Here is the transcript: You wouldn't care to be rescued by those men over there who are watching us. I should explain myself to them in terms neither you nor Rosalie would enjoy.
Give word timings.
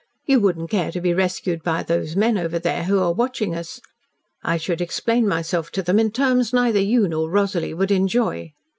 You 0.25 0.39
wouldn't 0.39 0.71
care 0.71 0.91
to 0.93 0.99
be 0.99 1.13
rescued 1.13 1.61
by 1.61 1.83
those 1.83 2.15
men 2.15 2.35
over 2.35 2.57
there 2.57 2.85
who 2.85 2.97
are 2.97 3.13
watching 3.13 3.53
us. 3.53 3.79
I 4.41 4.57
should 4.57 4.81
explain 4.81 5.27
myself 5.27 5.69
to 5.73 5.83
them 5.83 5.99
in 5.99 6.09
terms 6.09 6.51
neither 6.51 6.81
you 6.81 7.07
nor 7.07 7.29
Rosalie 7.29 7.75
would 7.75 7.91
enjoy. 7.91 8.53